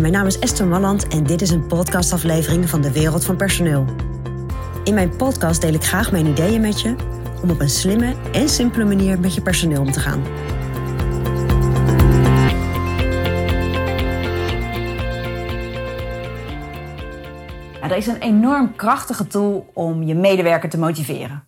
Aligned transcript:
Mijn 0.00 0.12
naam 0.12 0.26
is 0.26 0.38
Esther 0.38 0.66
Malland 0.66 1.08
en 1.08 1.24
dit 1.24 1.42
is 1.42 1.50
een 1.50 1.66
podcastaflevering 1.66 2.68
van 2.68 2.80
de 2.80 2.92
Wereld 2.92 3.24
van 3.24 3.36
Personeel. 3.36 3.84
In 4.84 4.94
mijn 4.94 5.16
podcast 5.16 5.60
deel 5.60 5.74
ik 5.74 5.84
graag 5.84 6.12
mijn 6.12 6.26
ideeën 6.26 6.60
met 6.60 6.80
je 6.80 6.94
om 7.42 7.50
op 7.50 7.60
een 7.60 7.70
slimme 7.70 8.14
en 8.32 8.48
simpele 8.48 8.84
manier 8.84 9.20
met 9.20 9.34
je 9.34 9.42
personeel 9.42 9.80
om 9.80 9.92
te 9.92 10.00
gaan. 10.00 10.22
er 17.82 17.98
is 17.98 18.06
een 18.06 18.20
enorm 18.20 18.76
krachtige 18.76 19.26
tool 19.26 19.70
om 19.74 20.02
je 20.02 20.14
medewerker 20.14 20.70
te 20.70 20.78
motiveren. 20.78 21.44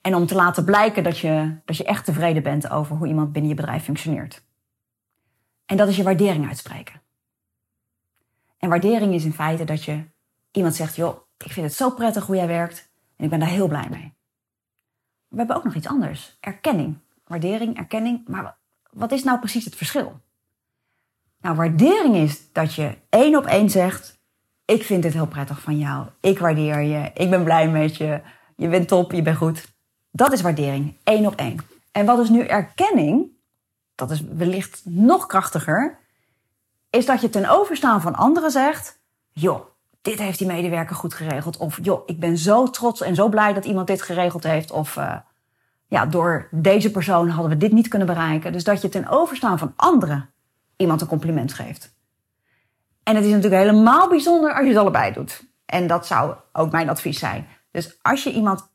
En 0.00 0.14
om 0.14 0.26
te 0.26 0.34
laten 0.34 0.64
blijken 0.64 1.02
dat 1.02 1.18
je, 1.18 1.56
dat 1.64 1.76
je 1.76 1.84
echt 1.84 2.04
tevreden 2.04 2.42
bent 2.42 2.70
over 2.70 2.96
hoe 2.96 3.06
iemand 3.06 3.32
binnen 3.32 3.50
je 3.50 3.56
bedrijf 3.56 3.84
functioneert. 3.84 4.44
En 5.66 5.76
dat 5.76 5.88
is 5.88 5.96
je 5.96 6.02
waardering 6.02 6.48
uitspreken. 6.48 7.05
En 8.58 8.68
waardering 8.68 9.14
is 9.14 9.24
in 9.24 9.32
feite 9.32 9.64
dat 9.64 9.84
je 9.84 10.04
iemand 10.50 10.74
zegt: 10.74 10.96
joh, 10.96 11.18
ik 11.44 11.52
vind 11.52 11.66
het 11.66 11.74
zo 11.74 11.90
prettig 11.90 12.26
hoe 12.26 12.36
jij 12.36 12.46
werkt 12.46 12.90
en 13.16 13.24
ik 13.24 13.30
ben 13.30 13.38
daar 13.38 13.48
heel 13.48 13.68
blij 13.68 13.88
mee. 13.90 14.14
We 15.28 15.36
hebben 15.36 15.56
ook 15.56 15.64
nog 15.64 15.74
iets 15.74 15.88
anders: 15.88 16.36
erkenning. 16.40 16.98
Waardering, 17.24 17.76
erkenning. 17.76 18.28
Maar 18.28 18.58
wat 18.90 19.12
is 19.12 19.24
nou 19.24 19.38
precies 19.38 19.64
het 19.64 19.76
verschil? 19.76 20.20
Nou, 21.40 21.56
waardering 21.56 22.16
is 22.16 22.52
dat 22.52 22.74
je 22.74 22.98
één 23.08 23.36
op 23.36 23.46
één 23.46 23.70
zegt: 23.70 24.18
ik 24.64 24.82
vind 24.82 25.04
het 25.04 25.12
heel 25.12 25.26
prettig 25.26 25.60
van 25.60 25.78
jou. 25.78 26.06
Ik 26.20 26.38
waardeer 26.38 26.80
je. 26.80 27.10
Ik 27.14 27.30
ben 27.30 27.44
blij 27.44 27.70
met 27.70 27.96
je. 27.96 28.20
Je 28.56 28.68
bent 28.68 28.88
top, 28.88 29.12
je 29.12 29.22
bent 29.22 29.36
goed. 29.36 29.74
Dat 30.10 30.32
is 30.32 30.40
waardering, 30.40 30.96
één 31.04 31.26
op 31.26 31.34
één. 31.34 31.58
En 31.92 32.06
wat 32.06 32.18
is 32.18 32.28
nu 32.28 32.40
erkenning? 32.40 33.30
Dat 33.94 34.10
is 34.10 34.20
wellicht 34.20 34.82
nog 34.84 35.26
krachtiger 35.26 35.98
is 36.96 37.06
dat 37.06 37.20
je 37.20 37.30
ten 37.30 37.48
overstaan 37.48 38.00
van 38.00 38.14
anderen 38.14 38.50
zegt: 38.50 39.00
joh, 39.30 39.60
dit 40.02 40.18
heeft 40.18 40.38
die 40.38 40.46
medewerker 40.46 40.96
goed 40.96 41.14
geregeld. 41.14 41.56
Of 41.56 41.78
joh, 41.82 42.02
ik 42.06 42.20
ben 42.20 42.38
zo 42.38 42.70
trots 42.70 43.00
en 43.00 43.14
zo 43.14 43.28
blij 43.28 43.52
dat 43.52 43.64
iemand 43.64 43.86
dit 43.86 44.02
geregeld 44.02 44.44
heeft. 44.44 44.70
Of 44.70 44.96
uh, 44.96 45.16
ja, 45.86 46.06
door 46.06 46.48
deze 46.50 46.90
persoon 46.90 47.28
hadden 47.28 47.50
we 47.50 47.56
dit 47.56 47.72
niet 47.72 47.88
kunnen 47.88 48.06
bereiken. 48.06 48.52
Dus 48.52 48.64
dat 48.64 48.82
je 48.82 48.88
ten 48.88 49.08
overstaan 49.08 49.58
van 49.58 49.72
anderen 49.76 50.30
iemand 50.76 51.00
een 51.00 51.06
compliment 51.06 51.52
geeft. 51.52 51.94
En 53.02 53.14
het 53.14 53.24
is 53.24 53.32
natuurlijk 53.32 53.62
helemaal 53.62 54.08
bijzonder 54.08 54.52
als 54.52 54.62
je 54.62 54.68
het 54.68 54.78
allebei 54.78 55.12
doet. 55.12 55.44
En 55.66 55.86
dat 55.86 56.06
zou 56.06 56.34
ook 56.52 56.72
mijn 56.72 56.88
advies 56.88 57.18
zijn. 57.18 57.46
Dus 57.70 57.98
als 58.02 58.22
je 58.22 58.32
iemand 58.32 58.68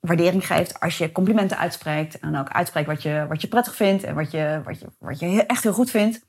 waardering 0.00 0.46
geeft, 0.46 0.80
als 0.80 0.98
je 0.98 1.12
complimenten 1.12 1.58
uitspreekt 1.58 2.18
en 2.18 2.36
ook 2.36 2.48
uitspreekt 2.48 2.86
wat 2.86 3.02
je, 3.02 3.26
wat 3.28 3.40
je 3.40 3.48
prettig 3.48 3.74
vindt 3.74 4.04
en 4.04 4.14
wat 4.14 4.30
je, 4.30 4.60
wat, 4.64 4.78
je, 4.78 4.86
wat 4.98 5.18
je 5.18 5.46
echt 5.46 5.62
heel 5.62 5.72
goed 5.72 5.90
vindt, 5.90 6.26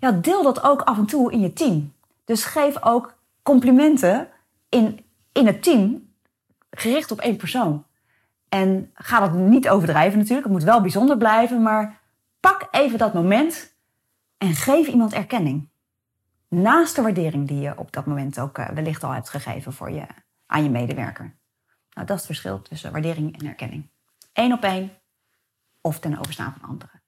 ja, 0.00 0.12
deel 0.12 0.42
dat 0.42 0.62
ook 0.62 0.80
af 0.80 0.98
en 0.98 1.06
toe 1.06 1.32
in 1.32 1.40
je 1.40 1.52
team. 1.52 1.92
Dus 2.24 2.44
geef 2.44 2.82
ook 2.82 3.18
complimenten 3.42 4.28
in, 4.68 5.04
in 5.32 5.46
het 5.46 5.62
team 5.62 6.12
gericht 6.70 7.10
op 7.10 7.20
één 7.20 7.36
persoon. 7.36 7.84
En 8.48 8.90
ga 8.94 9.20
dat 9.20 9.32
niet 9.32 9.68
overdrijven 9.68 10.18
natuurlijk. 10.18 10.46
Het 10.46 10.56
moet 10.56 10.64
wel 10.64 10.80
bijzonder 10.80 11.16
blijven. 11.16 11.62
Maar 11.62 12.00
pak 12.40 12.68
even 12.70 12.98
dat 12.98 13.14
moment 13.14 13.74
en 14.38 14.54
geef 14.54 14.86
iemand 14.86 15.12
erkenning. 15.12 15.68
Naast 16.48 16.96
de 16.96 17.02
waardering 17.02 17.48
die 17.48 17.60
je 17.60 17.78
op 17.78 17.92
dat 17.92 18.06
moment 18.06 18.40
ook 18.40 18.58
uh, 18.58 18.68
wellicht 18.68 19.04
al 19.04 19.10
hebt 19.10 19.28
gegeven 19.28 19.72
voor 19.72 19.90
je, 19.90 20.06
aan 20.46 20.62
je 20.62 20.70
medewerker. 20.70 21.38
Nou, 21.90 22.06
dat 22.06 22.16
is 22.16 22.26
het 22.26 22.26
verschil 22.26 22.62
tussen 22.62 22.92
waardering 22.92 23.40
en 23.40 23.46
erkenning. 23.46 23.90
Eén 24.32 24.52
op 24.52 24.62
één 24.62 24.90
of 25.80 25.98
ten 25.98 26.18
overstaan 26.18 26.54
van 26.60 26.68
anderen. 26.68 26.99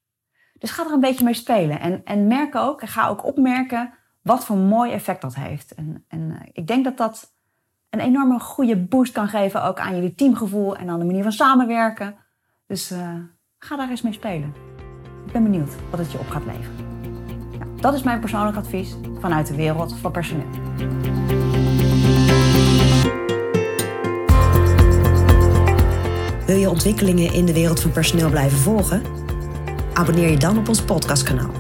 Dus 0.63 0.71
ga 0.71 0.85
er 0.85 0.93
een 0.93 1.01
beetje 1.01 1.25
mee 1.25 1.35
spelen. 1.35 1.81
En, 1.81 2.01
en 2.05 2.27
merk 2.27 2.55
ook, 2.55 2.81
en 2.81 2.89
ga 2.89 3.09
ook 3.09 3.25
opmerken 3.25 3.93
wat 4.21 4.45
voor 4.45 4.57
mooi 4.57 4.93
effect 4.93 5.21
dat 5.21 5.35
heeft. 5.35 5.75
En, 5.75 6.05
en 6.09 6.37
eh, 6.41 6.49
ik 6.53 6.67
denk 6.67 6.85
dat 6.85 6.97
dat 6.97 7.35
een 7.91 8.01
enorme 8.01 8.41
goede 8.41 8.77
boost 8.77 9.13
kan 9.13 9.29
geven 9.29 9.65
ook 9.65 9.79
aan 9.79 9.95
jullie 9.95 10.15
teamgevoel 10.15 10.77
en 10.77 10.89
aan 10.89 10.99
de 10.99 11.05
manier 11.05 11.23
van 11.23 11.33
samenwerken. 11.33 12.15
Dus 12.67 12.93
uh, 12.93 13.15
ga 13.59 13.77
daar 13.77 13.91
eens 13.91 14.03
mee 14.03 14.13
spelen. 14.13 14.55
Ik 15.27 15.33
ben 15.33 15.43
benieuwd 15.43 15.71
wat 15.91 15.99
het 15.99 16.13
je 16.13 16.19
op 16.19 16.29
gaat 16.29 16.45
leveren. 16.45 16.77
Nou, 17.59 17.81
dat 17.81 17.95
is 17.95 18.03
mijn 18.03 18.21
persoonlijk 18.21 18.57
advies 18.57 18.97
vanuit 19.21 19.47
de 19.47 19.57
wereld 19.57 19.97
van 19.97 20.13
personeel. 20.13 20.51
Wil 26.47 26.57
je 26.57 26.71
ontwikkelingen 26.71 27.33
in 27.33 27.47
de 27.47 27.53
wereld 27.53 27.81
van 27.81 27.91
personeel 27.91 28.31
blijven 28.31 28.59
volgen? 28.59 29.22
Abonneer 29.95 30.31
je 30.31 30.37
dan 30.37 30.59
op 30.59 30.69
ons 30.69 30.83
podcastkanaal. 30.83 31.51